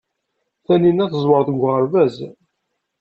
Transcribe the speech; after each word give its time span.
Tanina 0.65 1.05
teẓwer 1.11 1.41
deg 1.49 1.59
uɣerbaz. 1.63 2.17